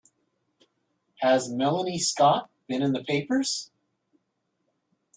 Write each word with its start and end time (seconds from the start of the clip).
Has 1.19 1.51
Melanie 1.51 1.99
Scott 1.99 2.49
been 2.65 2.81
in 2.81 2.91
the 2.91 3.03
papers? 3.03 3.69